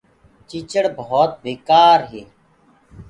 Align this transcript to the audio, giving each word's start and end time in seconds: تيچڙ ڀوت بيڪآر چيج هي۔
تيچڙ 0.47 0.83
ڀوت 0.97 1.31
بيڪآر 1.43 1.99
چيج 2.01 2.11
هي۔ 2.11 2.21